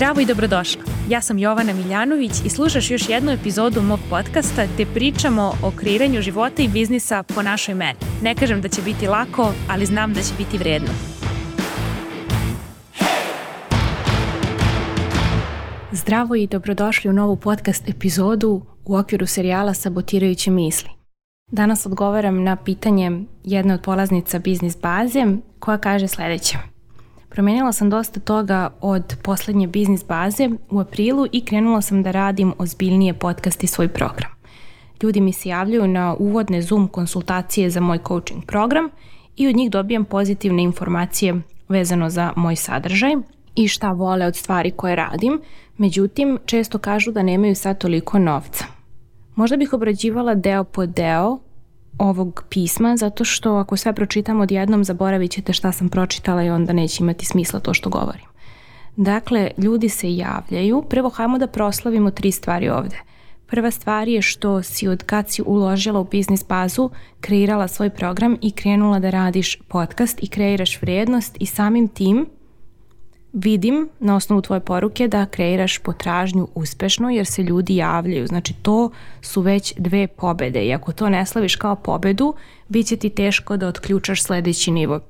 Zdravo 0.00 0.20
i 0.20 0.26
dobrodošla. 0.26 0.82
Ja 1.08 1.20
sam 1.20 1.38
Jovana 1.38 1.72
Miljanović 1.72 2.32
i 2.44 2.48
slušaš 2.48 2.90
još 2.90 3.08
jednu 3.08 3.32
epizodu 3.32 3.82
mog 3.82 4.00
podcasta 4.10 4.66
gde 4.74 4.86
pričamo 4.94 5.52
o 5.62 5.70
kreiranju 5.76 6.22
života 6.22 6.62
i 6.62 6.68
biznisa 6.68 7.22
po 7.22 7.42
našoj 7.42 7.74
meni. 7.74 7.98
Ne 8.22 8.34
kažem 8.34 8.60
da 8.60 8.68
će 8.68 8.82
biti 8.82 9.06
lako, 9.06 9.52
ali 9.68 9.86
znam 9.86 10.14
da 10.14 10.22
će 10.22 10.34
biti 10.38 10.58
vredno. 10.58 10.88
Zdravo 15.92 16.34
i 16.34 16.46
dobrodošli 16.46 17.10
u 17.10 17.14
novu 17.14 17.36
podcast 17.36 17.88
epizodu 17.88 18.62
u 18.84 18.96
okviru 18.96 19.26
serijala 19.26 19.74
Sabotirajuće 19.74 20.50
misli. 20.50 20.90
Danas 21.52 21.86
odgovaram 21.86 22.42
na 22.42 22.56
pitanje 22.56 23.10
jedne 23.44 23.74
od 23.74 23.82
polaznica 23.82 24.38
biznis 24.38 24.76
baze 24.80 25.26
koja 25.58 25.78
kaže 25.78 26.08
sledeće. 26.08 26.79
Promenila 27.30 27.72
sam 27.72 27.90
dosta 27.90 28.20
toga 28.20 28.70
od 28.80 29.16
poslednje 29.22 29.66
biznis 29.66 30.04
baze 30.06 30.50
u 30.70 30.80
aprilu 30.80 31.26
i 31.32 31.44
krenula 31.44 31.82
sam 31.82 32.02
da 32.02 32.10
radim 32.10 32.52
ozbiljnije 32.58 33.14
podcast 33.14 33.64
i 33.64 33.66
svoj 33.66 33.88
program. 33.88 34.30
Ljudi 35.02 35.20
mi 35.20 35.32
se 35.32 35.48
javljaju 35.48 35.88
na 35.88 36.14
uvodne 36.18 36.62
Zoom 36.62 36.88
konsultacije 36.88 37.70
za 37.70 37.80
moj 37.80 37.98
coaching 38.08 38.44
program 38.44 38.88
i 39.36 39.48
od 39.48 39.56
njih 39.56 39.70
dobijam 39.70 40.04
pozitivne 40.04 40.62
informacije 40.62 41.42
vezano 41.68 42.10
za 42.10 42.32
moj 42.36 42.56
sadržaj 42.56 43.12
i 43.54 43.68
šta 43.68 43.92
vole 43.92 44.26
od 44.26 44.36
stvari 44.36 44.70
koje 44.70 44.96
radim, 44.96 45.40
međutim 45.76 46.38
često 46.46 46.78
kažu 46.78 47.12
da 47.12 47.22
nemaju 47.22 47.54
sad 47.54 47.78
toliko 47.78 48.18
novca. 48.18 48.64
Možda 49.34 49.56
bih 49.56 49.72
obrađivala 49.72 50.34
deo 50.34 50.64
po 50.64 50.86
deo 50.86 51.38
ovog 52.00 52.44
pisma, 52.48 52.96
zato 52.96 53.24
što 53.24 53.54
ako 53.54 53.76
sve 53.76 53.92
pročitam 53.92 54.40
odjednom, 54.40 54.84
zaboravit 54.84 55.30
ćete 55.30 55.52
šta 55.52 55.72
sam 55.72 55.88
pročitala 55.88 56.42
i 56.42 56.50
onda 56.50 56.72
neće 56.72 57.02
imati 57.02 57.26
smisla 57.26 57.60
to 57.60 57.74
što 57.74 57.90
govorim. 57.90 58.26
Dakle, 58.96 59.50
ljudi 59.58 59.88
se 59.88 60.16
javljaju. 60.16 60.82
Prvo, 60.82 61.08
hajmo 61.08 61.38
da 61.38 61.46
proslavimo 61.46 62.10
tri 62.10 62.32
stvari 62.32 62.68
ovde. 62.68 62.96
Prva 63.46 63.70
stvar 63.70 64.08
je 64.08 64.22
što 64.22 64.62
si 64.62 64.88
od 64.88 65.02
kad 65.02 65.30
si 65.30 65.42
uložila 65.46 66.00
u 66.00 66.04
biznis 66.04 66.46
bazu, 66.48 66.90
kreirala 67.20 67.68
svoj 67.68 67.90
program 67.90 68.36
i 68.40 68.50
krenula 68.50 68.98
da 68.98 69.10
radiš 69.10 69.56
podcast 69.68 70.22
i 70.22 70.28
kreiraš 70.28 70.82
vrednost 70.82 71.36
i 71.40 71.46
samim 71.46 71.88
tim 71.88 72.26
vidim 73.32 73.88
na 74.00 74.16
osnovu 74.16 74.42
tvoje 74.42 74.60
poruke 74.60 75.08
da 75.08 75.26
kreiraš 75.26 75.78
potražnju 75.78 76.48
uspešno 76.54 77.10
jer 77.10 77.26
se 77.26 77.42
ljudi 77.42 77.76
javljaju. 77.76 78.26
Znači 78.26 78.54
to 78.54 78.90
su 79.20 79.40
već 79.40 79.74
dve 79.78 80.06
pobede 80.06 80.64
i 80.64 80.72
ako 80.74 80.92
to 80.92 81.08
ne 81.08 81.26
slaviš 81.26 81.56
kao 81.56 81.76
pobedu, 81.76 82.34
bit 82.68 82.86
će 82.86 82.96
ti 82.96 83.10
teško 83.10 83.56
da 83.56 83.68
otključaš 83.68 84.22
sledeći 84.22 84.70
nivo. 84.70 85.00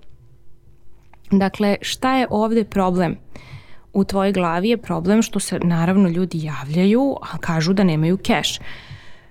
Dakle, 1.31 1.77
šta 1.81 2.17
je 2.17 2.27
ovde 2.31 2.65
problem? 2.65 3.17
U 3.93 4.05
tvojoj 4.05 4.33
glavi 4.33 4.69
je 4.69 4.77
problem 4.77 5.23
što 5.23 5.41
se 5.41 5.59
naravno 5.59 6.09
ljudi 6.09 6.45
javljaju, 6.45 7.17
a 7.33 7.39
kažu 7.39 7.73
da 7.73 7.85
nemaju 7.85 8.17
keš. 8.17 8.59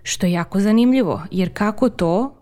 Što 0.03 0.25
je 0.25 0.31
jako 0.31 0.59
zanimljivo, 0.59 1.21
jer 1.31 1.53
kako 1.53 1.89
to 1.89 2.38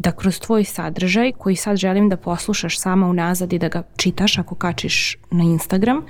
da 0.00 0.12
kroz 0.12 0.40
tvoj 0.40 0.64
sadržaj 0.64 1.32
koji 1.32 1.56
sad 1.56 1.76
želim 1.76 2.08
da 2.08 2.16
poslušaš 2.16 2.78
sama 2.78 3.06
unazad 3.06 3.52
i 3.52 3.58
da 3.58 3.68
ga 3.68 3.82
čitaš 3.96 4.38
ako 4.38 4.54
kačiš 4.54 5.16
na 5.30 5.44
Instagram, 5.44 6.02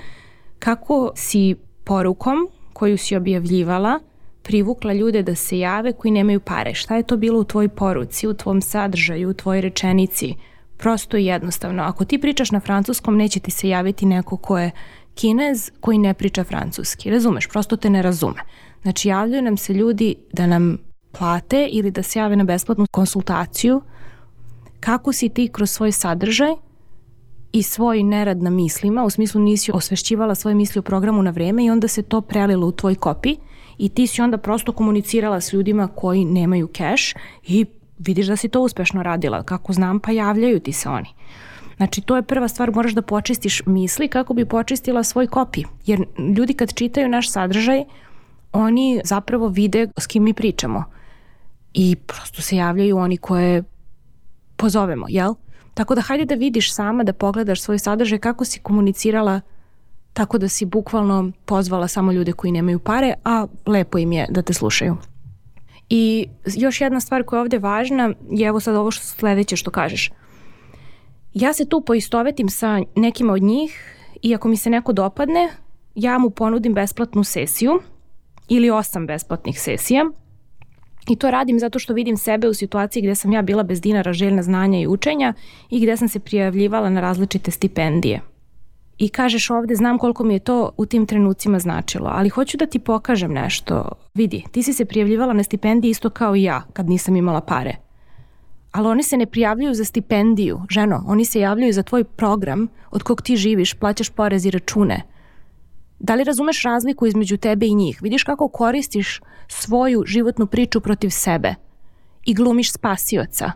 kako 0.58 1.12
si 1.14 1.56
porukom 1.84 2.36
koju 2.72 2.98
si 2.98 3.16
objavljivala 3.16 3.98
privukla 4.42 4.92
ljude 4.92 5.22
da 5.22 5.34
se 5.34 5.58
jave 5.58 5.92
koji 5.92 6.12
nemaju 6.12 6.41
pare. 6.41 6.74
Šta 6.74 6.97
je 6.97 7.02
to 7.02 7.16
bilo 7.16 7.41
u 7.41 7.44
tvoj 7.44 7.69
poruci, 7.69 8.28
u 8.28 8.34
tvom 8.34 8.62
sadržaju, 8.62 9.30
u 9.30 9.34
tvojoj 9.34 9.60
rečenici? 9.60 10.34
Prosto 10.77 11.16
i 11.16 11.27
jednostavno. 11.27 11.82
Ako 11.82 12.04
ti 12.04 12.19
pričaš 12.19 12.50
na 12.50 12.60
francuskom, 12.60 13.16
neće 13.16 13.41
ti 13.41 13.50
se 13.50 13.69
javiti 13.69 14.06
neko 14.06 14.36
ko 14.36 14.58
je 14.58 14.70
kinez 15.14 15.70
koji 15.80 15.98
ne 15.98 16.14
priča 16.14 16.44
francuski. 16.44 17.10
Razumeš? 17.10 17.48
Prosto 17.48 17.77
te 17.77 17.91
ne 17.91 18.02
razume. 18.02 18.41
Znači 18.82 19.08
javljaju 19.08 19.42
nam 19.42 19.56
se 19.56 19.72
ljudi 19.75 20.14
da 20.32 20.47
nam 20.47 20.78
plate 21.12 21.69
ili 21.70 21.91
da 21.91 22.03
se 22.03 22.19
jave 22.19 22.36
na 22.36 22.44
besplatnu 22.44 22.86
konsultaciju 22.91 23.82
kako 24.81 25.12
si 25.12 25.28
ti 25.28 25.48
kroz 25.53 25.71
svoj 25.71 25.93
sadržaj 25.93 26.50
i 27.53 27.62
svoj 27.62 28.03
nerad 28.03 28.43
na 28.43 28.50
mislima, 28.50 29.04
u 29.04 29.10
smislu 29.10 29.41
nisi 29.41 29.72
osvešćivala 29.75 30.34
svoje 30.34 30.54
misli 30.54 30.78
o 30.78 30.82
programu 30.82 31.22
na 31.22 31.31
vreme 31.31 31.65
i 31.65 31.71
onda 31.71 31.88
se 31.88 32.03
to 32.03 32.21
prelilo 32.21 32.66
u 32.66 32.72
tvoj 32.72 32.94
kopi 32.94 33.37
i 33.78 33.88
ti 33.88 34.06
si 34.06 34.22
onda 34.22 34.38
prosto 34.38 34.72
komunicirala 34.72 35.41
s 35.41 35.53
ljudima 35.53 35.88
koji 35.88 36.25
nemaju 36.25 36.69
keš 36.69 37.15
i 37.47 37.66
vidiš 37.98 38.27
da 38.27 38.37
si 38.37 38.48
to 38.48 38.60
uspešno 38.60 39.03
radila. 39.03 39.42
Kako 39.42 39.72
znam, 39.72 40.00
pa 40.00 40.10
javljaju 40.12 40.60
ti 40.60 40.72
se 40.72 40.88
oni. 40.88 41.09
Znači, 41.77 42.00
to 42.00 42.16
je 42.16 42.22
prva 42.22 42.48
stvar, 42.48 42.71
moraš 42.75 42.92
da 42.92 43.03
počistiš 43.03 43.62
misli 43.66 44.09
kako 44.09 44.34
bi 44.34 44.44
počistila 44.44 45.04
svoj 45.04 45.27
kopi. 45.27 45.65
Jer 45.87 46.04
ljudi 46.37 46.54
kad 46.54 46.75
čitaju 46.75 47.09
naš 47.09 47.31
sadržaj, 47.31 47.84
oni 48.53 49.00
zapravo 49.05 49.49
vide 49.49 49.88
s 49.99 50.06
kim 50.06 50.25
mi 50.25 50.34
pričamo 50.34 50.84
i 51.75 51.97
prosto 51.97 52.43
se 52.43 52.56
javljaju 52.56 52.97
oni 52.97 53.16
koje 53.16 53.65
pozovemo, 54.56 55.06
jel? 55.09 55.34
Tako 55.75 55.94
da 55.94 56.00
hajde 56.00 56.25
da 56.25 56.34
vidiš 56.34 56.75
sama, 56.75 57.05
da 57.05 57.12
pogledaš 57.12 57.60
svoj 57.60 57.78
sadržaj, 57.78 58.19
kako 58.19 58.44
si 58.44 58.60
komunicirala 58.60 59.41
tako 60.12 60.39
da 60.39 60.49
si 60.49 60.65
bukvalno 60.65 61.33
pozvala 61.44 61.89
samo 61.89 62.12
ljude 62.12 62.33
koji 62.33 62.53
nemaju 62.53 62.78
pare, 62.78 63.15
a 63.25 63.47
lepo 63.66 63.99
im 63.99 64.12
je 64.12 64.27
da 64.31 64.43
te 64.43 64.53
slušaju. 64.53 64.97
I 65.91 66.28
još 66.44 66.81
jedna 66.81 67.00
stvar 67.00 67.22
koja 67.25 67.39
je 67.39 67.41
ovde 67.41 67.59
važna 67.59 68.12
je 68.31 68.47
evo 68.47 68.60
sad 68.60 68.77
ovo 68.77 68.91
što 68.91 69.05
sledeće 69.06 69.56
što 69.56 69.71
kažeš. 69.71 70.10
Ja 71.34 71.53
se 71.53 71.69
tu 71.69 71.81
poistovetim 71.81 72.49
sa 72.49 72.81
nekima 72.97 73.33
od 73.33 73.43
njih 73.43 73.97
i 74.22 74.34
ako 74.34 74.49
mi 74.49 74.56
se 74.56 74.71
neko 74.71 74.93
dopadne, 74.93 75.49
ja 75.94 76.19
mu 76.19 76.31
ponudim 76.31 76.75
besplatnu 76.75 77.25
sesiju 77.25 77.81
ili 78.50 78.71
osam 78.71 79.06
besplatnih 79.06 79.61
sesija 79.61 80.11
I 81.09 81.16
to 81.16 81.31
radim 81.31 81.59
zato 81.59 81.78
što 81.78 81.94
vidim 81.94 82.16
sebe 82.16 82.49
u 82.49 82.55
situaciji 82.55 83.03
gde 83.03 83.15
sam 83.15 83.33
ja 83.33 83.43
bila 83.43 83.62
bez 83.62 83.81
dinara 83.81 84.12
željna 84.12 84.43
znanja 84.43 84.81
i 84.81 84.87
učenja 84.87 85.34
i 85.71 85.81
gde 85.81 85.97
sam 85.97 86.09
se 86.09 86.21
prijavljivala 86.21 86.91
na 86.91 87.00
različite 87.00 87.50
stipendije. 87.50 88.21
I 88.99 89.09
kažeš 89.09 89.50
ovde, 89.50 89.75
znam 89.75 89.99
koliko 89.99 90.25
mi 90.25 90.34
je 90.34 90.39
to 90.39 90.71
u 90.77 90.87
tim 90.87 91.06
trenucima 91.06 91.59
značilo, 91.59 92.10
ali 92.12 92.28
hoću 92.28 92.56
da 92.56 92.66
ti 92.66 92.78
pokažem 92.78 93.33
nešto. 93.33 93.89
Vidi, 94.15 94.44
ti 94.53 94.62
si 94.62 94.72
se 94.72 94.84
prijavljivala 94.84 95.33
na 95.33 95.43
stipendije 95.43 95.91
isto 95.91 96.10
kao 96.10 96.37
i 96.37 96.43
ja, 96.43 96.62
kad 96.72 96.89
nisam 96.89 97.16
imala 97.16 97.41
pare. 97.41 97.77
Ali 98.72 98.89
oni 98.89 99.03
se 99.03 99.16
ne 99.16 99.27
prijavljuju 99.27 99.75
za 99.75 99.84
stipendiju, 99.84 100.60
ženo, 100.71 101.05
oni 101.06 101.25
se 101.25 101.41
javljaju 101.41 101.72
za 101.72 101.83
tvoj 101.83 102.05
program 102.05 102.69
od 102.91 103.03
kog 103.03 103.22
ti 103.22 103.37
živiš, 103.37 103.75
plaćaš 103.75 104.10
porez 104.10 104.47
i 104.47 104.50
račune– 104.50 105.03
Da 106.00 106.15
li 106.15 106.25
razumeš 106.25 106.62
razliku 106.62 107.06
između 107.06 107.37
tebe 107.37 107.66
i 107.66 107.75
njih? 107.75 107.99
Vidiš 108.03 108.25
kako 108.25 108.49
koristiš 108.49 109.21
svoju 109.49 110.03
životnu 110.06 110.47
priču 110.47 110.81
protiv 110.81 111.11
sebe 111.11 111.55
i 112.25 112.34
glumiš 112.34 112.72
spasioca. 112.72 113.53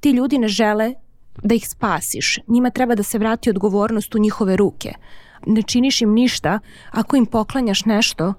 Ti 0.00 0.10
ljudi 0.10 0.38
ne 0.38 0.48
žele 0.48 0.94
da 1.42 1.54
ih 1.54 1.68
spasiš. 1.68 2.38
Njima 2.46 2.70
treba 2.70 2.94
da 2.94 3.02
se 3.02 3.18
vrati 3.18 3.50
odgovornost 3.50 4.14
u 4.14 4.18
njihove 4.18 4.56
ruke. 4.56 4.92
Ne 5.46 5.62
činiš 5.62 6.02
im 6.02 6.12
ništa 6.12 6.58
ako 6.90 7.16
im 7.16 7.26
poklanjaš 7.26 7.84
nešto 7.84 8.34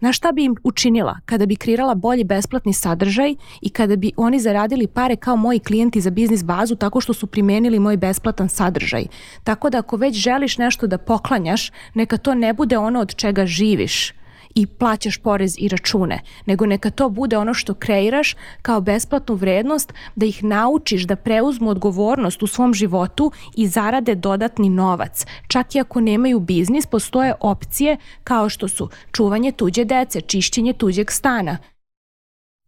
Na 0.00 0.12
šta 0.12 0.32
bi 0.32 0.44
im 0.44 0.56
učinila 0.64 1.16
kada 1.24 1.46
bi 1.46 1.56
kreirala 1.56 1.94
bolji 1.94 2.24
besplatni 2.24 2.72
sadržaj 2.72 3.34
i 3.60 3.70
kada 3.70 3.96
bi 3.96 4.12
oni 4.16 4.40
zaradili 4.40 4.86
pare 4.86 5.16
kao 5.16 5.36
moji 5.36 5.58
klijenti 5.58 6.00
za 6.00 6.10
biznis 6.10 6.44
bazu 6.44 6.76
tako 6.76 7.00
što 7.00 7.12
su 7.12 7.26
primenili 7.26 7.78
moj 7.78 7.96
besplatan 7.96 8.48
sadržaj. 8.48 9.06
Tako 9.44 9.70
da 9.70 9.78
ako 9.78 9.96
već 9.96 10.16
želiš 10.16 10.58
nešto 10.58 10.86
da 10.86 10.98
poklanjaš, 10.98 11.72
neka 11.94 12.16
to 12.16 12.34
ne 12.34 12.52
bude 12.52 12.78
ono 12.78 13.00
od 13.00 13.14
čega 13.14 13.46
živiš 13.46 14.12
i 14.56 14.66
plaćaš 14.66 15.18
porez 15.18 15.54
i 15.58 15.68
račune, 15.68 16.20
nego 16.46 16.66
neka 16.66 16.90
to 16.90 17.08
bude 17.08 17.38
ono 17.38 17.54
što 17.54 17.74
kreiraš 17.74 18.36
kao 18.62 18.80
besplatnu 18.80 19.34
vrednost, 19.34 19.92
da 20.16 20.26
ih 20.26 20.44
naučiš 20.44 21.02
da 21.02 21.16
preuzmu 21.16 21.70
odgovornost 21.70 22.42
u 22.42 22.46
svom 22.46 22.74
životu 22.74 23.32
i 23.56 23.66
zarade 23.66 24.14
dodatni 24.14 24.70
novac. 24.70 25.26
Čak 25.48 25.74
i 25.74 25.80
ako 25.80 26.00
nemaju 26.00 26.40
biznis, 26.40 26.86
postoje 26.86 27.34
opcije 27.40 27.96
kao 28.24 28.48
što 28.48 28.68
su 28.68 28.88
čuvanje 29.12 29.52
tuđe 29.52 29.84
dece, 29.84 30.20
čišćenje 30.20 30.72
tuđeg 30.72 31.10
stana. 31.10 31.58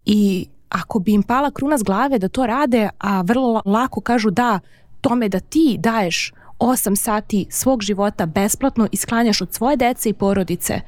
I 0.05 0.47
ako 0.69 0.99
bi 0.99 1.13
im 1.13 1.23
pala 1.23 1.51
kruna 1.51 1.79
s 1.79 1.83
glave 1.83 2.19
da 2.19 2.29
to 2.29 2.47
rade, 2.47 2.89
a 2.99 3.21
vrlo 3.21 3.63
lako 3.65 4.01
kažu 4.01 4.31
da, 4.31 4.61
tome 5.01 5.29
da 5.29 5.41
ti 5.41 5.77
daješ 5.79 6.33
8 6.59 6.97
sati 6.97 7.47
svog 7.51 7.83
života 7.83 8.27
besplatno 8.27 8.89
i 8.93 8.97
sklanjaš 8.97 9.41
od 9.41 9.55
svoje 9.55 9.77
dece 9.77 10.11
i 10.11 10.13
porodice, 10.13 10.81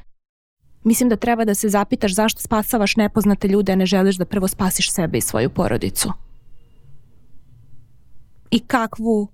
Mislim 0.83 1.09
da 1.09 1.15
treba 1.15 1.45
da 1.45 1.53
se 1.53 1.69
zapitaš 1.69 2.15
zašto 2.15 2.41
spasavaš 2.41 2.95
nepoznate 2.95 3.47
ljude, 3.47 3.71
a 3.71 3.75
ne 3.75 3.85
želiš 3.85 4.15
da 4.15 4.25
prvo 4.25 4.47
spasiš 4.47 4.91
sebe 4.91 5.17
i 5.17 5.21
svoju 5.21 5.49
porodicu. 5.49 6.11
I 8.51 8.59
kakvu 8.59 9.27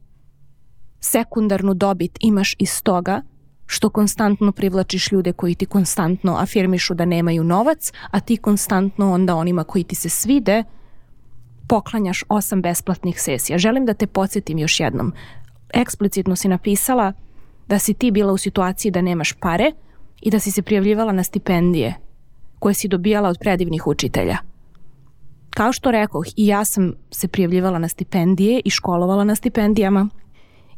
sekundarnu 1.00 1.74
dobit 1.74 2.18
imaš 2.20 2.56
iz 2.60 2.84
toga 2.84 3.22
što 3.66 3.90
konstantno 3.90 4.52
privlačiš 4.52 5.12
ljude 5.12 5.34
koji 5.34 5.56
ti 5.56 5.66
konstantno 5.66 6.36
afirmišu 6.36 6.94
da 6.94 7.06
nemaju 7.06 7.44
novac, 7.44 7.92
a 8.12 8.20
ti 8.20 8.38
konstantno 8.38 9.14
onda 9.14 9.36
onima 9.36 9.64
koji 9.64 9.84
ti 9.84 9.96
se 9.96 10.10
svide 10.10 10.64
poklanjaš 11.68 12.24
osam 12.30 12.62
besplatnih 12.62 13.22
sesija. 13.22 13.58
Želim 13.58 13.86
da 13.86 13.94
te 13.94 14.08
podsjetim 14.08 14.58
još 14.58 14.80
jednom. 14.80 15.14
Eksplicitno 15.74 16.36
si 16.36 16.48
napisala 16.48 17.14
da 17.68 17.80
si 17.80 17.94
ti 17.94 18.12
bila 18.12 18.34
u 18.34 18.38
situaciji 18.38 18.92
da 18.92 19.02
nemaš 19.02 19.34
pare, 19.34 19.72
i 20.22 20.32
da 20.32 20.40
si 20.40 20.52
se 20.52 20.62
prijavljivala 20.62 21.12
na 21.12 21.24
stipendije 21.24 21.94
koje 22.60 22.74
si 22.74 22.88
dobijala 22.88 23.30
od 23.30 23.38
predivnih 23.40 23.88
učitelja. 23.88 24.38
Kao 25.50 25.74
što 25.74 25.92
rekoh, 25.92 26.26
i 26.36 26.48
ja 26.48 26.66
sam 26.66 26.94
se 27.12 27.28
prijavljivala 27.28 27.80
na 27.80 27.88
stipendije 27.88 28.62
i 28.66 28.70
školovala 28.70 29.24
na 29.24 29.36
stipendijama 29.36 30.10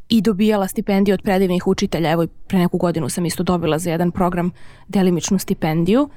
i 0.10 0.22
dobijala 0.22 0.68
stipendije 0.68 1.14
od 1.14 1.22
predivnih 1.22 1.68
učitelja. 1.68 2.12
Evo, 2.12 2.28
pre 2.48 2.60
neku 2.60 2.78
godinu 2.78 3.10
sam 3.10 3.26
isto 3.26 3.44
dobila 3.44 3.80
za 3.80 3.92
jedan 3.92 4.12
program 4.12 4.52
delimičnu 4.88 5.40
stipendiju. 5.40 6.10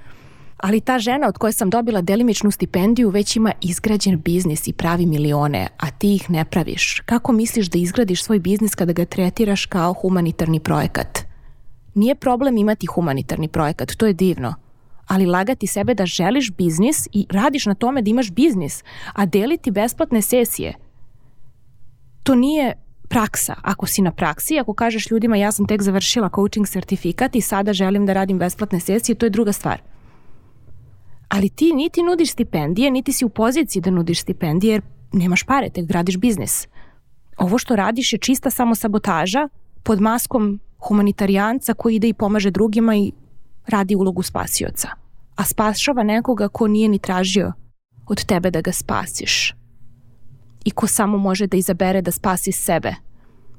Ali 0.56 0.80
ta 0.80 0.98
žena 0.98 1.28
od 1.28 1.38
koje 1.38 1.52
sam 1.52 1.70
dobila 1.70 2.00
delimičnu 2.00 2.50
stipendiju 2.50 3.10
već 3.10 3.36
ima 3.36 3.52
izgrađen 3.60 4.20
biznis 4.20 4.68
i 4.68 4.72
pravi 4.72 5.06
milione, 5.06 5.68
a 5.76 5.90
ti 5.90 6.14
ih 6.14 6.30
ne 6.30 6.44
praviš. 6.44 7.00
Kako 7.06 7.32
misliš 7.32 7.66
da 7.66 7.78
izgradiš 7.78 8.25
svoj 8.25 8.38
biznis 8.38 8.75
kada 8.75 8.92
ga 8.92 9.04
tretiraš 9.04 9.66
kao 9.66 9.92
humanitarni 9.92 10.60
projekat? 10.60 11.31
Nije 11.94 12.14
problem 12.14 12.56
imati 12.56 12.86
humanitarni 12.86 13.48
projekat, 13.48 13.92
to 13.96 14.06
je 14.06 14.12
divno. 14.12 14.54
Ali 15.06 15.26
lagati 15.26 15.66
sebe 15.66 15.94
da 15.94 16.06
želiš 16.06 16.52
biznis 16.52 17.08
i 17.12 17.26
radiš 17.30 17.66
na 17.66 17.74
tome 17.74 18.02
da 18.02 18.10
imaš 18.10 18.30
biznis, 18.30 18.84
a 19.12 19.26
deliti 19.26 19.70
besplatne 19.70 20.22
sesije, 20.22 20.74
to 22.22 22.34
nije 22.34 22.74
praksa. 23.08 23.54
Ako 23.62 23.86
si 23.86 24.02
na 24.02 24.10
praksi, 24.10 24.58
ako 24.58 24.74
kažeš 24.74 25.10
ljudima 25.10 25.36
ja 25.36 25.52
sam 25.52 25.66
tek 25.66 25.82
završila 25.82 26.30
coaching 26.34 26.68
sertifikat 26.68 27.36
i 27.36 27.40
sada 27.40 27.72
želim 27.72 28.06
da 28.06 28.12
radim 28.12 28.38
besplatne 28.38 28.80
sesije, 28.80 29.14
to 29.14 29.26
je 29.26 29.30
druga 29.30 29.52
stvar. 29.52 29.82
Ali 31.28 31.48
ti 31.48 31.72
niti 31.72 32.02
nudiš 32.02 32.32
stipendije, 32.32 32.90
niti 32.90 33.12
si 33.12 33.24
u 33.24 33.28
poziciji 33.28 33.82
da 33.82 33.90
nudiš 33.90 34.20
stipendije 34.22 34.72
jer 34.72 34.82
nemaš 35.12 35.42
pare, 35.42 35.70
tek 35.70 35.86
gradiš 35.86 36.16
biznis. 36.16 36.68
Ovo 37.36 37.58
što 37.58 37.76
radiš 37.76 38.12
je 38.12 38.18
čista 38.18 38.50
samosabotaža 38.50 39.48
pod 39.82 40.00
maskom 40.00 40.60
humanitarijanca 40.88 41.75
koji 41.75 41.94
ide 41.94 42.08
i 42.08 42.14
pomaže 42.14 42.50
drugima 42.50 42.96
i 42.96 43.12
radi 43.67 43.94
ulogu 43.94 44.23
spasioca. 44.23 44.88
A 45.37 45.44
spašava 45.44 46.02
nekoga 46.02 46.49
ko 46.49 46.69
nije 46.69 46.88
ni 46.88 46.99
tražio 46.99 47.52
od 48.06 48.25
tebe 48.25 48.50
da 48.50 48.61
ga 48.61 48.73
spasiš 48.73 49.55
i 50.64 50.70
ko 50.70 50.87
samo 50.87 51.19
može 51.19 51.46
da 51.46 51.56
izabere 51.56 52.02
da 52.02 52.11
spasi 52.11 52.52
sebe, 52.52 52.94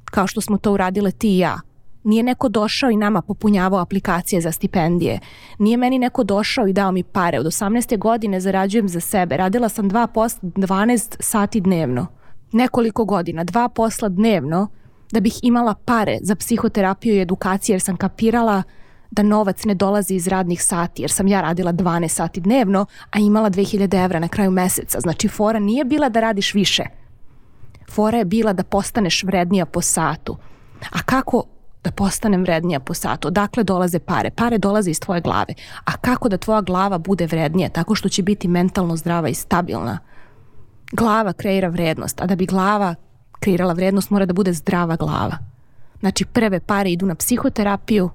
kao 0.06 0.28
što 0.28 0.42
smo 0.42 0.58
to 0.58 0.74
uradile 0.74 1.12
ti 1.12 1.36
i 1.36 1.38
ja. 1.38 1.60
Nije 2.04 2.24
neko 2.24 2.50
došao 2.50 2.90
i 2.90 2.98
nama 2.98 3.22
popunjavao 3.22 3.80
aplikacije 3.80 4.42
za 4.42 4.52
stipendije. 4.52 5.20
Nije 5.60 5.78
meni 5.78 6.00
neko 6.00 6.24
došao 6.24 6.68
i 6.68 6.74
dao 6.74 6.92
mi 6.92 7.04
pare. 7.04 7.40
Od 7.40 7.46
18. 7.46 7.98
godine 7.98 8.40
zarađujem 8.40 8.90
za 8.90 9.00
sebe. 9.00 9.38
Radila 9.38 9.70
sam 9.70 9.90
dva 9.90 10.08
posla 10.08 10.42
12 10.42 11.16
sati 11.20 11.62
dnevno. 11.62 12.08
Nekoliko 12.52 13.06
godina, 13.06 13.44
dva 13.44 13.70
posla 13.70 14.10
dnevno 14.10 14.68
da 15.14 15.20
bih 15.20 15.40
imala 15.42 15.74
pare 15.74 16.18
za 16.22 16.36
psihoterapiju 16.36 17.16
i 17.16 17.22
edukaciju 17.22 17.74
jer 17.74 17.82
sam 17.82 17.98
kapirala 17.98 18.64
da 19.12 19.24
novac 19.24 19.66
ne 19.66 19.74
dolazi 19.74 20.16
iz 20.16 20.28
radnih 20.28 20.64
sati, 20.64 21.02
jer 21.02 21.12
sam 21.12 21.28
ja 21.28 21.42
radila 21.42 21.74
12 21.74 22.08
sati 22.08 22.42
dnevno, 22.42 22.86
a 23.12 23.20
imala 23.20 23.50
2000 23.50 24.06
evra 24.06 24.20
na 24.20 24.28
kraju 24.28 24.52
meseca. 24.52 25.00
Znači, 25.00 25.28
fora 25.28 25.60
nije 25.60 25.86
bila 25.86 26.10
da 26.10 26.20
radiš 26.20 26.54
više. 26.54 26.84
Fora 27.92 28.18
je 28.18 28.26
bila 28.26 28.54
da 28.54 28.64
postaneš 28.64 29.24
vrednija 29.24 29.66
po 29.66 29.82
satu. 29.82 30.38
A 30.92 31.02
kako 31.06 31.44
da 31.84 31.92
postanem 31.92 32.42
vrednija 32.42 32.80
po 32.80 32.94
satu? 32.94 33.28
Odakle 33.28 33.64
dolaze 33.64 34.00
pare? 34.00 34.30
Pare 34.30 34.58
dolaze 34.58 34.92
iz 34.92 35.00
tvoje 35.00 35.22
glave. 35.22 35.54
A 35.86 35.98
kako 35.98 36.30
da 36.30 36.38
tvoja 36.38 36.62
glava 36.62 36.98
bude 36.98 37.26
vrednija? 37.26 37.70
Tako 37.70 37.96
što 37.96 38.10
će 38.10 38.24
biti 38.24 38.48
mentalno 38.48 38.98
zdrava 38.98 39.30
i 39.30 39.34
stabilna. 39.34 40.00
Glava 40.92 41.34
kreira 41.34 41.68
vrednost, 41.68 42.22
a 42.22 42.26
da 42.26 42.36
bi 42.36 42.46
glava 42.46 42.96
kreirala 43.44 43.74
vrednost 43.74 44.10
mora 44.10 44.26
da 44.26 44.34
bude 44.34 44.54
zdrava 44.54 44.96
glava. 44.96 45.38
Znači 46.00 46.26
prve 46.26 46.60
pare 46.60 46.92
idu 46.92 47.06
na 47.06 47.16
psihoterapiju, 47.16 48.10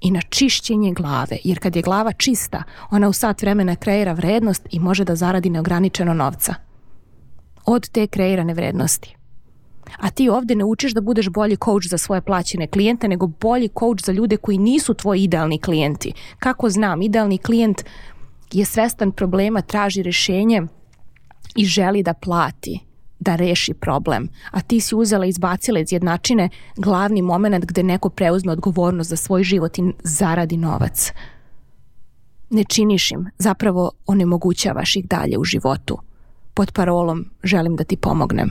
i 0.00 0.10
na 0.10 0.20
čišćenje 0.20 0.92
glave, 0.92 1.38
jer 1.44 1.58
kad 1.58 1.76
je 1.76 1.82
glava 1.82 2.12
čista, 2.12 2.62
ona 2.90 3.08
u 3.08 3.12
sat 3.12 3.42
vremena 3.42 3.76
kreira 3.76 4.12
vrednost 4.12 4.68
i 4.70 4.80
može 4.80 5.04
da 5.04 5.16
zaradi 5.16 5.50
neograničeno 5.50 6.14
novca. 6.14 6.54
Od 7.64 7.88
te 7.88 8.06
kreirane 8.06 8.54
vrednosti. 8.54 9.14
A 9.98 10.10
ti 10.10 10.28
ovde 10.28 10.54
ne 10.54 10.64
učiš 10.64 10.92
da 10.92 11.00
budeš 11.00 11.28
bolji 11.28 11.56
coach 11.56 11.88
za 11.88 11.98
svoje 11.98 12.20
plaćene 12.20 12.66
klijente, 12.66 13.08
nego 13.08 13.26
bolji 13.26 13.68
coach 13.78 14.04
za 14.04 14.12
ljude 14.12 14.36
koji 14.36 14.58
nisu 14.58 14.94
tvoji 14.94 15.22
idealni 15.22 15.58
klijenti. 15.58 16.12
Kako 16.38 16.70
znam, 16.70 17.02
idealni 17.02 17.38
klijent 17.38 17.82
je 18.52 18.64
svestan 18.64 19.12
problema, 19.12 19.62
traži 19.62 20.02
rešenje 20.02 20.62
i 21.56 21.64
želi 21.64 22.02
da 22.02 22.14
plati 22.14 22.87
da 23.20 23.36
reši 23.36 23.74
problem, 23.74 24.28
a 24.50 24.60
ti 24.60 24.80
si 24.80 24.94
uzela 24.94 25.26
i 25.26 25.28
izbacila 25.28 25.80
iz 25.80 25.92
jednačine 25.92 26.48
glavni 26.76 27.22
moment 27.22 27.64
gde 27.64 27.82
neko 27.82 28.08
preuzme 28.08 28.52
odgovornost 28.52 29.10
za 29.10 29.16
svoj 29.16 29.42
život 29.42 29.78
i 29.78 29.92
zaradi 30.02 30.56
novac. 30.56 31.12
Ne 32.50 32.64
činiš 32.64 33.10
im, 33.10 33.26
zapravo 33.38 33.90
onemogućavaš 34.06 34.96
ih 34.96 35.08
dalje 35.08 35.38
u 35.38 35.44
životu. 35.44 35.98
Pod 36.54 36.72
parolom 36.72 37.24
želim 37.42 37.76
da 37.76 37.84
ti 37.84 37.96
pomognem. 37.96 38.50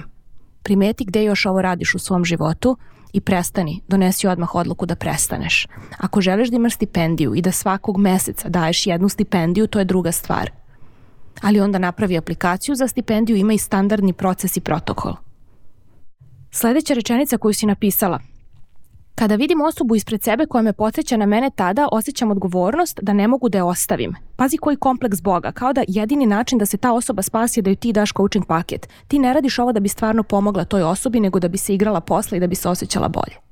Primeti 0.63 1.05
gde 1.05 1.23
još 1.23 1.45
ovo 1.45 1.61
radiš 1.61 1.95
u 1.95 1.99
svom 1.99 2.25
životu 2.25 2.77
i 3.13 3.21
prestani, 3.21 3.81
donesi 3.87 4.27
odmah 4.27 4.55
odluku 4.55 4.85
da 4.85 4.95
prestaneš. 4.95 5.67
Ako 5.97 6.21
želiš 6.21 6.49
da 6.49 6.55
imaš 6.55 6.75
stipendiju 6.75 7.35
i 7.35 7.41
da 7.41 7.51
svakog 7.51 7.97
meseca 7.97 8.49
daješ 8.49 8.87
jednu 8.87 9.09
stipendiju, 9.09 9.67
to 9.67 9.79
je 9.79 9.85
druga 9.85 10.11
stvar– 10.11 10.51
ali 11.41 11.59
onda 11.59 11.79
napravi 11.79 12.17
aplikaciju 12.17 12.75
za 12.75 12.87
stipendiju, 12.87 13.37
ima 13.37 13.53
i 13.53 13.57
standardni 13.57 14.13
proces 14.13 14.57
i 14.57 14.61
protokol. 14.61 15.13
Sledeća 16.51 16.93
rečenica 16.93 17.37
koju 17.37 17.53
si 17.53 17.65
napisala. 17.65 18.19
Kada 19.15 19.35
vidim 19.35 19.61
osobu 19.61 19.95
ispred 19.95 20.23
sebe 20.23 20.45
koja 20.45 20.61
me 20.61 20.73
podsjeća 20.73 21.17
na 21.17 21.25
mene 21.25 21.49
tada, 21.55 21.87
osjećam 21.91 22.31
odgovornost 22.31 22.99
da 23.01 23.13
ne 23.13 23.27
mogu 23.27 23.49
da 23.49 23.57
je 23.57 23.63
ostavim. 23.63 24.15
Pazi 24.35 24.57
koji 24.57 24.77
kompleks 24.77 25.21
Boga, 25.21 25.51
kao 25.51 25.73
da 25.73 25.83
jedini 25.87 26.25
način 26.25 26.57
da 26.57 26.65
se 26.65 26.77
ta 26.77 26.93
osoba 26.93 27.21
spasi 27.21 27.59
je 27.59 27.61
da 27.61 27.69
joj 27.69 27.75
ti 27.75 27.93
daš 27.93 28.13
coaching 28.17 28.45
paket. 28.45 28.89
Ti 29.07 29.19
ne 29.19 29.33
radiš 29.33 29.59
ovo 29.59 29.71
da 29.71 29.79
bi 29.79 29.89
stvarno 29.89 30.23
pomogla 30.23 30.65
toj 30.65 30.83
osobi, 30.83 31.19
nego 31.19 31.39
da 31.39 31.47
bi 31.47 31.57
se 31.57 31.73
igrala 31.73 32.01
posle 32.01 32.37
i 32.37 32.41
da 32.41 32.47
bi 32.47 32.55
se 32.55 32.69
osjećala 32.69 33.07
bolje. 33.07 33.46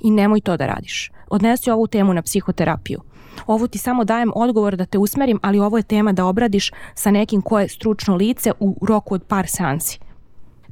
I 0.00 0.10
nemoj 0.10 0.40
to 0.40 0.56
da 0.56 0.66
radiš. 0.66 1.10
Odnesi 1.28 1.70
ovu 1.70 1.86
temu 1.86 2.14
na 2.14 2.22
psihoterapiju. 2.22 3.00
Ovo 3.46 3.66
ti 3.66 3.78
samo 3.78 4.04
dajem 4.04 4.32
odgovor 4.34 4.76
da 4.76 4.86
te 4.86 4.98
usmerim, 4.98 5.38
ali 5.42 5.58
ovo 5.58 5.76
je 5.76 5.82
tema 5.82 6.12
da 6.12 6.26
obradiš 6.26 6.70
sa 6.94 7.10
nekim 7.10 7.42
ko 7.42 7.60
je 7.60 7.68
stručno 7.68 8.16
lice 8.16 8.52
u 8.60 8.76
roku 8.88 9.14
od 9.14 9.22
par 9.22 9.46
seansi. 9.48 9.98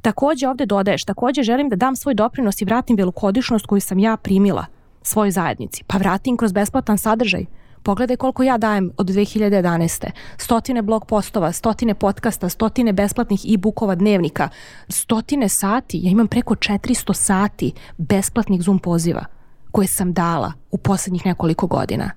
Takođe 0.01 0.47
ovde 0.47 0.65
dodaješ, 0.65 1.03
takođe 1.03 1.43
želim 1.43 1.69
da 1.69 1.75
dam 1.75 1.95
svoj 1.95 2.13
doprinos 2.13 2.61
i 2.61 2.65
vratim 2.65 2.97
velokodišnost 2.97 3.65
koju 3.65 3.81
sam 3.81 3.99
ja 3.99 4.17
primila 4.17 4.65
svojoj 5.01 5.31
zajednici. 5.31 5.83
Pa 5.87 5.97
vratim 5.97 6.37
kroz 6.37 6.51
besplatan 6.51 6.97
sadržaj. 6.97 7.45
Pogledaj 7.83 8.17
koliko 8.17 8.43
ja 8.43 8.57
dajem 8.57 8.91
od 8.97 9.07
2011. 9.07 10.09
Stotine 10.37 10.81
blog 10.81 11.05
postova, 11.05 11.51
stotine 11.51 11.93
podcasta, 11.93 12.49
stotine 12.49 12.93
besplatnih 12.93 13.53
e-bookova 13.53 13.95
dnevnika, 13.95 14.49
stotine 14.89 15.49
sati. 15.49 15.99
Ja 16.03 16.11
imam 16.11 16.27
preko 16.27 16.55
400 16.55 17.13
sati 17.13 17.73
besplatnih 17.97 18.61
Zoom 18.61 18.79
poziva 18.79 19.25
koje 19.71 19.87
sam 19.87 20.13
dala 20.13 20.53
u 20.71 20.77
poslednjih 20.77 21.25
nekoliko 21.25 21.67
godina 21.67 22.11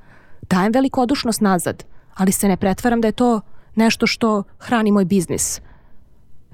dajem 0.53 0.73
velikodušnost 0.73 1.41
nazad, 1.41 1.85
ali 2.15 2.33
se 2.33 2.49
ne 2.49 2.57
pretvaram 2.57 3.01
da 3.01 3.09
je 3.09 3.13
to 3.13 3.41
nešto 3.75 4.07
što 4.07 4.43
hrani 4.59 4.93
moj 4.93 5.05
biznis. 5.05 5.61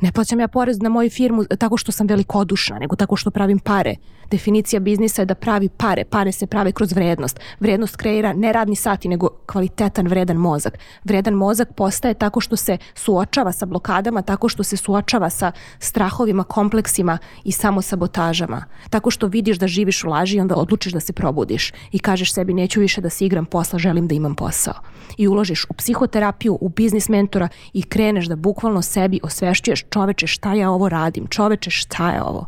Ne 0.01 0.13
plaćam 0.13 0.41
ja 0.41 0.49
porez 0.49 0.83
na 0.83 0.89
moju 0.89 1.11
firmu 1.11 1.45
tako 1.45 1.77
što 1.77 1.93
sam 1.93 2.07
velikodušna, 2.07 2.79
nego 2.79 2.97
tako 2.97 3.17
što 3.17 3.31
pravim 3.31 3.59
pare. 3.59 3.95
Definicija 4.31 4.81
biznisa 4.81 5.23
je 5.23 5.27
da 5.27 5.35
pravi 5.35 5.69
pare. 5.69 6.05
Pare 6.05 6.33
se 6.33 6.47
prave 6.47 6.73
kroz 6.73 6.93
vrednost. 6.93 7.41
Vrednost 7.61 7.97
kreira 7.97 8.33
ne 8.33 8.53
radni 8.53 8.77
sati, 8.77 9.09
nego 9.09 9.29
kvalitetan, 9.47 10.09
vredan 10.09 10.37
mozak. 10.37 10.79
Vredan 11.05 11.35
mozak 11.35 11.75
postaje 11.75 12.15
tako 12.15 12.41
što 12.41 12.57
se 12.57 12.79
suočava 12.95 13.53
sa 13.53 13.67
blokadama, 13.67 14.23
tako 14.23 14.49
što 14.49 14.63
se 14.63 14.77
suočava 14.77 15.31
sa 15.31 15.53
strahovima, 15.79 16.45
kompleksima 16.45 17.19
i 17.45 17.53
samosabotažama. 17.53 18.65
Tako 18.91 19.11
što 19.11 19.27
vidiš 19.27 19.59
da 19.59 19.67
živiš 19.67 20.05
u 20.05 20.09
laži 20.09 20.37
i 20.37 20.41
onda 20.41 20.55
odlučiš 20.55 20.93
da 20.93 21.01
se 21.01 21.13
probudiš 21.13 21.73
i 21.93 21.99
kažeš 21.99 22.35
sebi 22.35 22.55
neću 22.55 22.81
više 22.81 23.01
da 23.01 23.11
se 23.11 23.27
igram 23.27 23.47
posla, 23.47 23.79
želim 23.79 24.09
da 24.09 24.15
imam 24.15 24.35
posao. 24.35 24.75
I 25.17 25.29
uložiš 25.29 25.65
u 25.69 25.75
psihoterapiju, 25.75 26.59
u 26.61 26.69
biznis 26.69 27.09
mentora 27.09 27.49
i 27.73 27.83
kreneš 27.83 28.27
da 28.27 28.37
bukvalno 28.37 28.83
sebi 28.83 29.21
osvešćuješ 29.23 29.83
čoveče 29.91 30.27
šta 30.27 30.55
ja 30.55 30.71
ovo 30.71 30.89
radim, 30.89 31.27
čoveče 31.27 31.71
šta 31.71 32.11
je 32.11 32.23
ovo. 32.23 32.47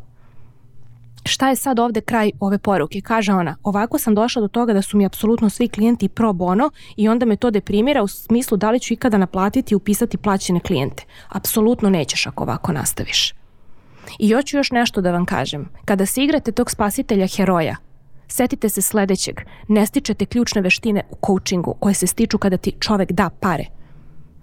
Šta 1.25 1.49
je 1.49 1.57
sad 1.57 1.79
ovde 1.79 2.01
kraj 2.01 2.31
ove 2.41 2.59
poruke? 2.59 3.01
Kaže 3.01 3.33
ona, 3.33 3.57
ovako 3.63 3.99
sam 3.99 4.15
došla 4.15 4.43
do 4.43 4.49
toga 4.49 4.73
da 4.73 4.83
su 4.83 4.97
mi 4.97 5.07
apsolutno 5.07 5.51
svi 5.51 5.69
klijenti 5.69 6.09
pro 6.09 6.33
bono 6.33 6.71
i 6.97 7.09
onda 7.09 7.27
me 7.27 7.37
to 7.37 7.51
deprimira 7.51 8.03
u 8.03 8.09
smislu 8.09 8.57
da 8.57 8.71
li 8.71 8.81
ću 8.81 8.95
ikada 8.95 9.19
naplatiti 9.19 9.75
i 9.75 9.77
upisati 9.77 10.17
plaćene 10.17 10.61
klijente. 10.61 11.05
Apsolutno 11.29 11.91
nećeš 11.91 12.27
ako 12.27 12.45
ovako 12.45 12.73
nastaviš. 12.73 13.35
I 14.19 14.33
hoću 14.33 14.57
još 14.57 14.71
nešto 14.71 15.01
da 15.01 15.13
vam 15.13 15.27
kažem. 15.27 15.69
Kada 15.85 16.07
se 16.07 16.25
igrate 16.25 16.53
tog 16.53 16.71
spasitelja 16.71 17.27
heroja, 17.37 17.77
setite 18.29 18.69
se 18.69 18.83
sledećeg. 18.83 19.41
Ne 19.69 19.87
stičete 19.87 20.27
ključne 20.27 20.61
veštine 20.61 21.03
u 21.11 21.17
coachingu 21.27 21.75
koje 21.81 21.95
se 21.95 22.07
stiču 22.07 22.39
kada 22.39 22.57
ti 22.57 22.73
čovek 22.81 23.13
da 23.13 23.31
pare– 23.41 23.65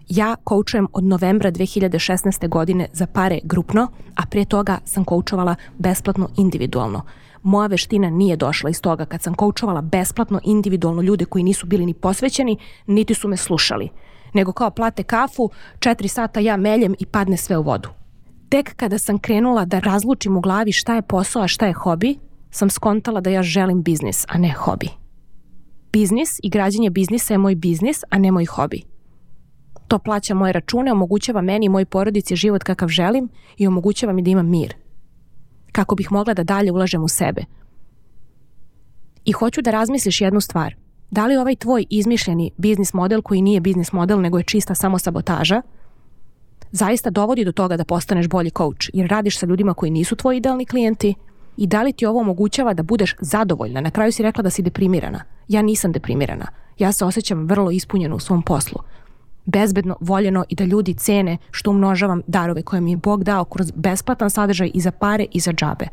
Ja 0.09 0.35
koučujem 0.43 0.87
od 0.93 1.03
novembra 1.03 1.51
2016. 1.51 2.47
godine 2.47 2.87
za 2.93 3.07
pare 3.07 3.39
grupno, 3.43 3.87
a 4.15 4.25
prije 4.29 4.45
toga 4.45 4.79
sam 4.85 5.05
koučovala 5.05 5.55
besplatno 5.77 6.29
individualno. 6.37 7.01
Moja 7.43 7.67
veština 7.67 8.09
nije 8.09 8.35
došla 8.35 8.69
iz 8.69 8.81
toga 8.81 9.05
kad 9.05 9.21
sam 9.21 9.33
koučovala 9.33 9.81
besplatno 9.81 10.39
individualno 10.43 11.01
ljude 11.01 11.25
koji 11.25 11.43
nisu 11.43 11.67
bili 11.67 11.85
ni 11.85 11.93
posvećeni, 11.93 12.57
niti 12.87 13.13
su 13.13 13.27
me 13.27 13.37
slušali. 13.37 13.89
Nego 14.33 14.51
kao 14.51 14.71
plate 14.71 15.03
kafu, 15.03 15.49
četiri 15.79 16.07
sata 16.07 16.39
ja 16.39 16.57
meljem 16.57 16.95
i 16.99 17.05
padne 17.05 17.37
sve 17.37 17.57
u 17.57 17.61
vodu. 17.61 17.89
Tek 18.49 18.75
kada 18.75 18.97
sam 18.97 19.19
krenula 19.19 19.65
da 19.65 19.79
razlučim 19.79 20.37
u 20.37 20.41
glavi 20.41 20.71
šta 20.71 20.95
je 20.95 21.01
posao, 21.01 21.41
a 21.41 21.47
šta 21.47 21.65
je 21.65 21.73
hobi, 21.73 22.17
sam 22.51 22.69
skontala 22.69 23.21
da 23.21 23.29
ja 23.29 23.43
želim 23.43 23.83
biznis, 23.83 24.25
a 24.27 24.37
ne 24.37 24.53
hobi. 24.53 24.89
Biznis 25.91 26.39
i 26.43 26.49
građenje 26.49 26.89
biznisa 26.89 27.33
je 27.33 27.37
moj 27.37 27.55
biznis, 27.55 28.01
a 28.09 28.17
ne 28.17 28.31
moj 28.31 28.45
hobi. 28.45 28.96
To 29.87 29.99
plaća 29.99 30.33
moje 30.33 30.53
račune, 30.53 30.91
omogućava 30.91 31.41
meni 31.41 31.65
i 31.65 31.69
moj 31.69 31.85
porodici 31.85 32.35
život 32.35 32.63
kakav 32.63 32.87
želim 32.89 33.29
i 33.57 33.67
omogućava 33.67 34.13
mi 34.13 34.21
da 34.21 34.29
imam 34.29 34.49
mir. 34.49 34.73
Kako 35.71 35.95
bih 35.95 36.11
mogla 36.11 36.33
da 36.33 36.43
dalje 36.43 36.71
ulažem 36.71 37.03
u 37.03 37.07
sebe. 37.07 37.41
I 39.25 39.31
hoću 39.31 39.61
da 39.61 39.71
razmisliš 39.71 40.21
jednu 40.21 40.41
stvar. 40.41 40.75
Da 41.11 41.25
li 41.25 41.37
ovaj 41.37 41.55
tvoj 41.55 41.85
izmišljeni 41.89 42.51
biznis 42.57 42.93
model 42.93 43.21
koji 43.21 43.41
nije 43.41 43.59
biznis 43.61 43.91
model 43.91 44.21
nego 44.21 44.37
je 44.37 44.43
čista 44.43 44.75
samo 44.75 44.99
sabotaža, 44.99 45.61
zaista 46.71 47.09
dovodi 47.09 47.45
do 47.45 47.51
toga 47.51 47.77
da 47.77 47.85
postaneš 47.85 48.27
bolji 48.27 48.49
coach 48.49 48.89
jer 48.93 49.09
radiš 49.09 49.39
sa 49.39 49.45
ljudima 49.45 49.73
koji 49.73 49.91
nisu 49.91 50.15
tvoji 50.15 50.37
idealni 50.37 50.65
klijenti 50.65 51.15
i 51.57 51.67
da 51.67 51.83
li 51.83 51.93
ti 51.93 52.05
ovo 52.05 52.19
omogućava 52.19 52.73
da 52.73 52.83
budeš 52.83 53.15
zadovoljna. 53.19 53.81
Na 53.81 53.91
kraju 53.91 54.11
si 54.11 54.23
rekla 54.23 54.43
da 54.43 54.49
si 54.49 54.61
deprimirana. 54.61 55.23
Ja 55.47 55.61
nisam 55.61 55.91
deprimirana. 55.91 56.47
Ja 56.77 56.91
se 56.91 57.05
osjećam 57.05 57.45
vrlo 57.45 57.71
ispunjeno 57.71 58.15
u 58.15 58.19
svom 58.19 58.41
poslu 58.41 58.79
bezbedno, 59.47 59.95
voljeno 59.99 60.45
i 60.49 60.55
da 60.55 60.63
ljudi 60.63 60.93
cene 60.93 61.37
što 61.51 61.71
umnožavam 61.71 62.21
darove 62.27 62.61
koje 62.61 62.81
mi 62.81 62.91
je 62.91 62.97
Bog 62.97 63.23
dao 63.23 63.45
kroz 63.45 63.71
besplatan 63.75 64.29
sadržaj 64.29 64.71
i 64.73 64.81
za 64.81 64.91
pare 64.91 65.25
i 65.31 65.39
za 65.39 65.51
džabe. 65.53 65.87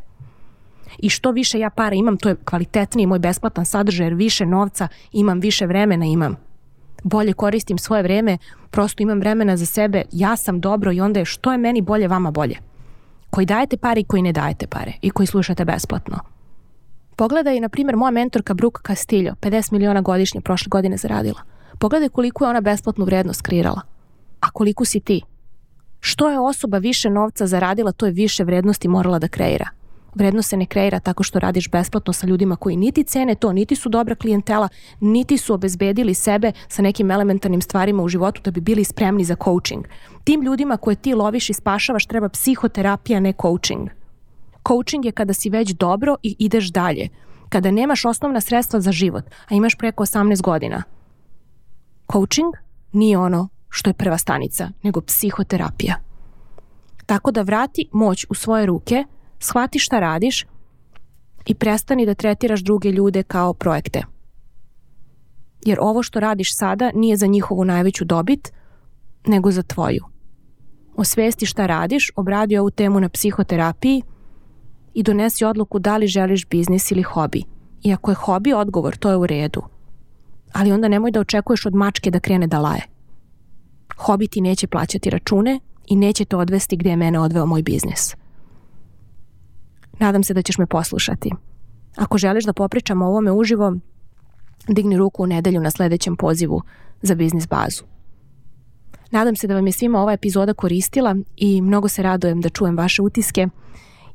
I 0.99 1.09
što 1.09 1.31
više 1.31 1.59
ja 1.59 1.71
para 1.71 1.95
imam, 1.95 2.17
to 2.17 2.29
je 2.29 2.37
kvalitetniji 2.45 3.07
moj 3.07 3.19
besplatan 3.19 3.65
sadržaj, 3.65 4.07
jer 4.07 4.15
više 4.15 4.47
novca 4.47 4.89
imam, 5.13 5.41
više 5.41 5.67
vremena 5.67 6.05
imam. 6.05 6.37
Bolje 7.05 7.33
koristim 7.33 7.79
svoje 7.79 8.03
vreme, 8.03 8.39
prosto 8.71 9.03
imam 9.03 9.21
vremena 9.21 9.57
za 9.57 9.67
sebe, 9.67 10.03
ja 10.13 10.37
sam 10.37 10.61
dobro 10.61 10.93
i 10.93 11.01
onda 11.01 11.21
je 11.21 11.25
što 11.25 11.53
je 11.53 11.59
meni 11.59 11.81
bolje, 11.81 12.09
vama 12.09 12.31
bolje. 12.31 12.57
Koji 13.31 13.47
dajete 13.47 13.77
pare 13.77 14.01
i 14.01 14.05
koji 14.05 14.23
ne 14.23 14.33
dajete 14.33 14.67
pare 14.67 14.93
i 15.03 15.11
koji 15.11 15.27
slušate 15.27 15.65
besplatno. 15.65 16.19
Pogledaj, 17.17 17.61
na 17.61 17.69
primjer, 17.69 17.97
moja 17.97 18.11
mentorka 18.11 18.55
Brooke 18.55 18.81
Castillo, 18.87 19.35
50 19.41 19.73
miliona 19.73 20.01
godišnje 20.01 20.41
prošle 20.41 20.69
godine 20.69 20.97
zaradila– 20.97 21.41
Pogledaj 21.79 22.09
koliko 22.09 22.45
je 22.45 22.51
ona 22.51 22.61
besplatnu 22.61 23.05
vrednost 23.05 23.43
kreirala. 23.43 23.81
A 24.41 24.51
koliko 24.51 24.85
si 24.85 25.01
ti? 25.01 25.23
Što 26.01 26.31
je 26.31 26.39
osoba 26.39 26.79
više 26.79 27.11
novca 27.11 27.47
zaradila, 27.47 27.93
to 27.93 28.07
je 28.07 28.13
više 28.13 28.45
vrednosti 28.45 28.89
morala 28.89 29.19
da 29.19 29.29
kreira. 29.29 29.69
Vrednost 30.15 30.49
se 30.49 30.57
ne 30.57 30.67
kreira 30.67 31.01
tako 31.01 31.23
što 31.23 31.39
radiš 31.39 31.71
besplatno 31.71 32.13
sa 32.13 32.27
ljudima 32.27 32.57
koji 32.57 32.77
niti 32.77 33.05
cene 33.05 33.35
to, 33.35 33.53
niti 33.53 33.77
su 33.77 33.89
dobra 33.89 34.15
klijentela, 34.15 34.69
niti 35.01 35.39
su 35.39 35.55
obezbedili 35.55 36.15
sebe 36.15 36.53
sa 36.69 36.83
nekim 36.83 37.11
elementarnim 37.11 37.63
stvarima 37.63 38.03
u 38.03 38.09
životu 38.09 38.41
da 38.45 38.51
bi 38.51 38.61
bili 38.61 38.85
spremni 38.85 39.25
za 39.25 39.37
coaching. 39.45 39.85
Tim 40.25 40.43
ljudima 40.43 40.77
koje 40.77 40.97
ti 40.97 41.15
loviš 41.15 41.51
i 41.51 41.55
spašavaš 41.55 42.07
treba 42.07 42.29
psihoterapija, 42.29 43.21
ne 43.21 43.33
coaching. 43.43 43.89
Coaching 44.69 45.05
je 45.05 45.13
kada 45.13 45.33
si 45.33 45.51
već 45.51 45.71
dobro 45.71 46.17
i 46.23 46.37
ideš 46.39 46.69
dalje. 46.69 47.09
Kada 47.49 47.71
nemaš 47.71 48.05
osnovna 48.05 48.41
sredstva 48.41 48.81
za 48.81 48.93
život, 48.93 49.25
a 49.49 49.55
imaš 49.55 49.75
preko 49.75 50.05
18 50.05 50.43
godina– 50.43 50.83
Coaching 52.13 52.55
nije 52.93 53.19
ono 53.19 53.49
što 53.69 53.91
je 53.91 53.95
prva 53.95 54.19
stanica, 54.19 54.71
nego 54.83 55.01
psihoterapija. 55.01 55.95
Tako 57.07 57.31
da 57.31 57.43
vrati 57.43 57.89
moć 57.93 58.27
u 58.31 58.35
svoje 58.35 58.67
ruke, 58.67 59.05
shvati 59.39 59.79
šta 59.79 60.01
radiš 60.01 60.47
i 61.47 61.55
prestani 61.55 62.07
da 62.07 62.15
tretiraš 62.15 62.61
druge 62.61 62.91
ljude 62.91 63.23
kao 63.23 63.55
projekte. 63.55 64.03
Jer 65.65 65.79
ovo 65.81 66.03
što 66.03 66.21
radiš 66.21 66.57
sada 66.57 66.91
nije 66.95 67.17
za 67.17 67.27
njihovu 67.27 67.65
najveću 67.65 68.05
dobit, 68.05 68.53
nego 69.27 69.51
za 69.51 69.63
tvoju. 69.63 70.05
Osvesti 70.97 71.47
šta 71.47 71.67
radiš, 71.67 72.13
obradi 72.17 72.59
ovu 72.59 72.71
temu 72.71 73.01
na 73.01 73.09
psihoterapiji 73.09 74.03
i 74.95 75.03
donesi 75.03 75.45
odluku 75.45 75.79
da 75.79 75.97
li 75.97 76.07
želiš 76.07 76.47
biznis 76.49 76.91
ili 76.91 77.03
hobi. 77.03 77.43
I 77.83 77.93
ako 77.93 78.11
je 78.11 78.15
hobi 78.15 78.53
odgovor, 78.53 78.97
to 78.97 79.11
je 79.11 79.17
u 79.17 79.27
redu– 79.27 79.63
ali 80.55 80.73
onda 80.73 80.89
nemoj 80.89 81.11
da 81.11 81.21
očekuješ 81.21 81.67
od 81.67 81.75
mačke 81.75 82.11
da 82.11 82.21
krene 82.21 82.47
da 82.47 82.59
laje. 82.59 82.83
Hobi 83.97 84.29
ti 84.29 84.41
neće 84.41 84.67
plaćati 84.67 85.11
račune 85.11 85.61
i 85.87 85.97
neće 85.97 86.25
te 86.25 86.37
odvesti 86.37 86.77
gdje 86.77 86.91
je 86.91 86.97
mene 86.97 87.21
odveo 87.21 87.47
moj 87.47 87.63
biznis. 87.63 88.15
Nadam 89.99 90.23
se 90.23 90.35
da 90.35 90.43
ćeš 90.43 90.59
me 90.59 90.67
poslušati. 90.67 91.31
Ako 91.97 92.19
želiš 92.19 92.45
da 92.45 92.53
popričamo 92.53 93.05
o 93.05 93.09
ovome 93.09 93.33
uživo, 93.33 93.77
digni 94.69 94.97
ruku 94.97 95.23
u 95.23 95.27
nedelju 95.27 95.61
na 95.61 95.71
sljedećem 95.71 96.17
pozivu 96.17 96.63
za 97.03 97.15
biznis 97.15 97.49
bazu. 97.49 97.83
Nadam 99.11 99.37
se 99.37 99.47
da 99.47 99.55
vam 99.55 99.67
je 99.67 99.73
svima 99.73 100.01
ova 100.01 100.13
epizoda 100.13 100.55
koristila 100.55 101.17
i 101.37 101.63
mnogo 101.63 101.89
se 101.89 102.03
radojem 102.03 102.41
da 102.41 102.49
čujem 102.49 102.77
vaše 102.77 103.03
utiske 103.03 103.49